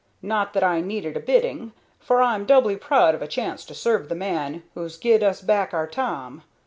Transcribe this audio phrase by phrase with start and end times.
[0.23, 4.09] Not that I needed a bidding, for I'm doubly proud of a chance to serve
[4.09, 6.41] the man who's gied us back our Tom.